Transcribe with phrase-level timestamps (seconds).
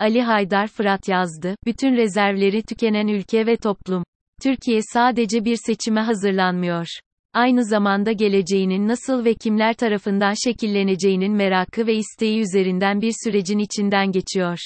[0.00, 4.04] Ali Haydar Fırat yazdı, bütün rezervleri tükenen ülke ve toplum.
[4.42, 6.86] Türkiye sadece bir seçime hazırlanmıyor.
[7.34, 14.12] Aynı zamanda geleceğinin nasıl ve kimler tarafından şekilleneceğinin merakı ve isteği üzerinden bir sürecin içinden
[14.12, 14.58] geçiyor.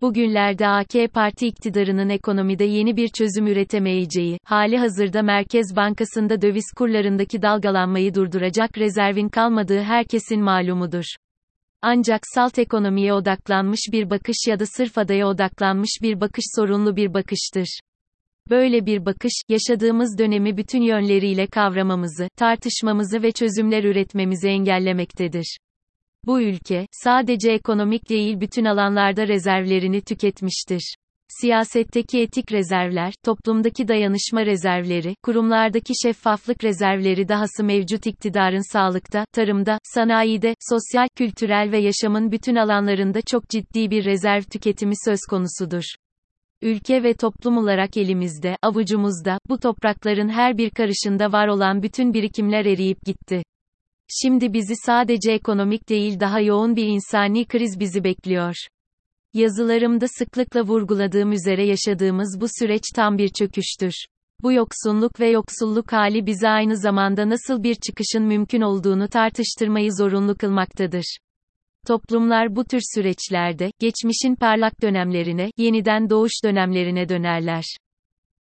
[0.00, 7.42] Bugünlerde AK Parti iktidarının ekonomide yeni bir çözüm üretemeyeceği, hali hazırda Merkez Bankası'nda döviz kurlarındaki
[7.42, 11.04] dalgalanmayı durduracak rezervin kalmadığı herkesin malumudur.
[11.86, 17.14] Ancak salt ekonomiye odaklanmış bir bakış ya da sırf adaya odaklanmış bir bakış sorunlu bir
[17.14, 17.80] bakıştır.
[18.50, 25.58] Böyle bir bakış, yaşadığımız dönemi bütün yönleriyle kavramamızı, tartışmamızı ve çözümler üretmemizi engellemektedir.
[26.26, 30.94] Bu ülke, sadece ekonomik değil bütün alanlarda rezervlerini tüketmiştir.
[31.40, 40.54] Siyasetteki etik rezervler, toplumdaki dayanışma rezervleri, kurumlardaki şeffaflık rezervleri dahası mevcut iktidarın sağlıkta, tarımda, sanayide,
[40.60, 45.84] sosyal, kültürel ve yaşamın bütün alanlarında çok ciddi bir rezerv tüketimi söz konusudur.
[46.62, 52.64] Ülke ve toplum olarak elimizde, avucumuzda, bu toprakların her bir karışında var olan bütün birikimler
[52.64, 53.42] eriyip gitti.
[54.22, 58.54] Şimdi bizi sadece ekonomik değil daha yoğun bir insani kriz bizi bekliyor.
[59.34, 63.94] Yazılarımda sıklıkla vurguladığım üzere yaşadığımız bu süreç tam bir çöküştür.
[64.42, 70.34] Bu yoksunluk ve yoksulluk hali bize aynı zamanda nasıl bir çıkışın mümkün olduğunu tartıştırmayı zorunlu
[70.34, 71.18] kılmaktadır.
[71.86, 77.64] Toplumlar bu tür süreçlerde, geçmişin parlak dönemlerine, yeniden doğuş dönemlerine dönerler.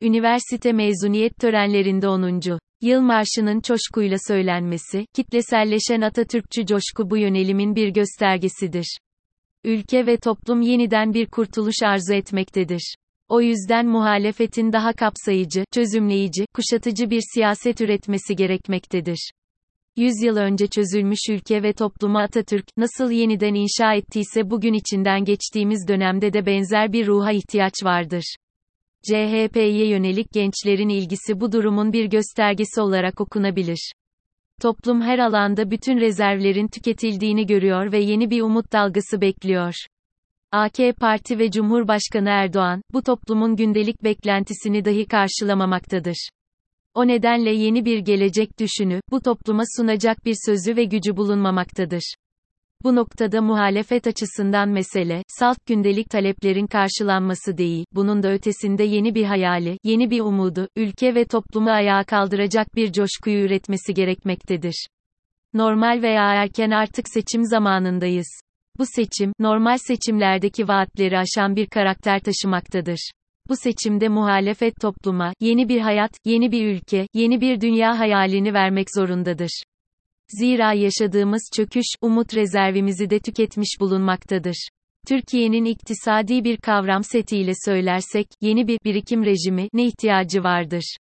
[0.00, 2.40] Üniversite mezuniyet törenlerinde 10.
[2.82, 8.98] Yıl marşının coşkuyla söylenmesi, kitleselleşen Atatürkçü coşku bu yönelimin bir göstergesidir.
[9.64, 12.94] Ülke ve toplum yeniden bir kurtuluş arzu etmektedir.
[13.28, 19.30] O yüzden muhalefetin daha kapsayıcı, çözümleyici, kuşatıcı bir siyaset üretmesi gerekmektedir.
[19.96, 26.32] Yüzyıl önce çözülmüş ülke ve toplumu Atatürk, nasıl yeniden inşa ettiyse bugün içinden geçtiğimiz dönemde
[26.32, 28.34] de benzer bir ruha ihtiyaç vardır.
[29.02, 33.92] CHP'ye yönelik gençlerin ilgisi bu durumun bir göstergesi olarak okunabilir.
[34.60, 39.74] Toplum her alanda bütün rezervlerin tüketildiğini görüyor ve yeni bir umut dalgası bekliyor.
[40.52, 46.28] AK Parti ve Cumhurbaşkanı Erdoğan, bu toplumun gündelik beklentisini dahi karşılamamaktadır.
[46.94, 52.14] O nedenle yeni bir gelecek düşünü, bu topluma sunacak bir sözü ve gücü bulunmamaktadır.
[52.84, 59.24] Bu noktada muhalefet açısından mesele, salt gündelik taleplerin karşılanması değil, bunun da ötesinde yeni bir
[59.24, 64.86] hayali, yeni bir umudu, ülke ve toplumu ayağa kaldıracak bir coşkuyu üretmesi gerekmektedir.
[65.54, 68.40] Normal veya erken artık seçim zamanındayız.
[68.78, 73.10] Bu seçim, normal seçimlerdeki vaatleri aşan bir karakter taşımaktadır.
[73.48, 78.86] Bu seçimde muhalefet topluma, yeni bir hayat, yeni bir ülke, yeni bir dünya hayalini vermek
[78.96, 79.62] zorundadır.
[80.28, 84.68] Zira yaşadığımız çöküş, umut rezervimizi de tüketmiş bulunmaktadır.
[85.08, 90.96] Türkiye'nin iktisadi bir kavram setiyle söylersek, yeni bir birikim rejimi ne ihtiyacı vardır?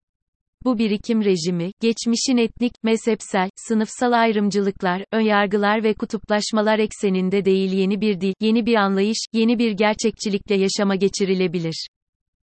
[0.64, 8.20] Bu birikim rejimi, geçmişin etnik, mezhepsel, sınıfsal ayrımcılıklar, önyargılar ve kutuplaşmalar ekseninde değil yeni bir
[8.20, 11.88] dil, yeni bir anlayış, yeni bir gerçekçilikle yaşama geçirilebilir.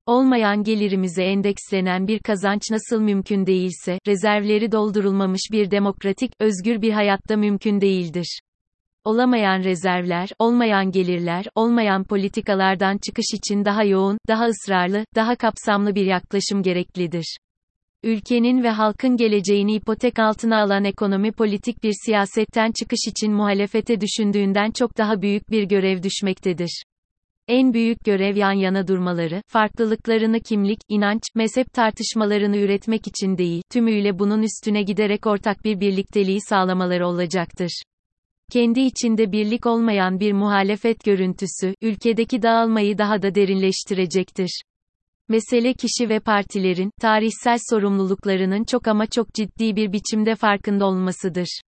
[0.06, 7.36] Olmayan gelirimize endekslenen bir kazanç nasıl mümkün değilse, rezervleri doldurulmamış bir demokratik, özgür bir hayatta
[7.36, 8.40] mümkün değildir.
[9.04, 16.06] Olamayan rezervler, olmayan gelirler, olmayan politikalardan çıkış için daha yoğun, daha ısrarlı, daha kapsamlı bir
[16.06, 17.36] yaklaşım gereklidir.
[18.02, 24.70] Ülkenin ve halkın geleceğini ipotek altına alan ekonomi politik bir siyasetten çıkış için muhalefete düşündüğünden
[24.70, 26.84] çok daha büyük bir görev düşmektedir.
[27.48, 34.18] En büyük görev yan yana durmaları, farklılıklarını kimlik, inanç, mezhep tartışmalarını üretmek için değil, tümüyle
[34.18, 37.82] bunun üstüne giderek ortak bir birlikteliği sağlamaları olacaktır.
[38.52, 44.62] Kendi içinde birlik olmayan bir muhalefet görüntüsü, ülkedeki dağılmayı daha da derinleştirecektir.
[45.28, 51.60] Mesele kişi ve partilerin, tarihsel sorumluluklarının çok ama çok ciddi bir biçimde farkında olmasıdır.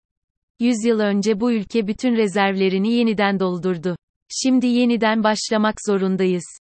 [0.60, 3.96] Yüzyıl önce bu ülke bütün rezervlerini yeniden doldurdu.
[4.28, 6.58] Şimdi yeniden başlamak zorundayız.